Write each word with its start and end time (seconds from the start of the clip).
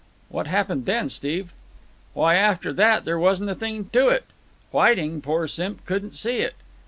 "What 0.29 0.47
happened 0.47 0.87
then, 0.87 1.09
Steve?" 1.09 1.53
"Why, 2.15 2.33
after 2.33 2.73
that 2.73 3.05
there 3.05 3.19
wasn't 3.19 3.51
a 3.51 3.53
thing 3.53 3.87
to 3.93 4.07
it. 4.07 4.23
Whiting, 4.71 5.21
poor 5.21 5.47
simp, 5.47 5.85
couldn't 5.85 6.15
see 6.15 6.37
it. 6.37 6.55